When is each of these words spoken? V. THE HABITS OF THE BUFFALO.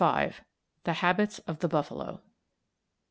V. 0.03 0.31
THE 0.83 0.93
HABITS 0.93 1.37
OF 1.45 1.59
THE 1.59 1.67
BUFFALO. 1.67 2.21